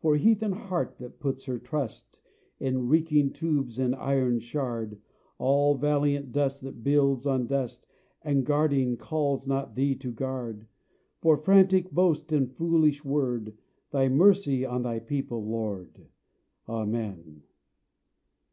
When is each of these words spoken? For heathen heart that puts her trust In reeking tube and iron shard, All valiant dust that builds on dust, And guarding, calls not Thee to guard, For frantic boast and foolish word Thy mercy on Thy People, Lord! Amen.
For 0.00 0.16
heathen 0.16 0.50
heart 0.50 0.96
that 0.98 1.20
puts 1.20 1.44
her 1.44 1.56
trust 1.56 2.20
In 2.58 2.88
reeking 2.88 3.32
tube 3.32 3.70
and 3.78 3.94
iron 3.94 4.40
shard, 4.40 5.00
All 5.38 5.76
valiant 5.76 6.32
dust 6.32 6.62
that 6.62 6.82
builds 6.82 7.26
on 7.28 7.46
dust, 7.46 7.86
And 8.22 8.44
guarding, 8.44 8.96
calls 8.96 9.46
not 9.46 9.76
Thee 9.76 9.94
to 9.94 10.10
guard, 10.10 10.66
For 11.20 11.36
frantic 11.36 11.92
boast 11.92 12.32
and 12.32 12.52
foolish 12.52 13.04
word 13.04 13.56
Thy 13.92 14.08
mercy 14.08 14.66
on 14.66 14.82
Thy 14.82 14.98
People, 14.98 15.46
Lord! 15.48 16.08
Amen. 16.68 17.44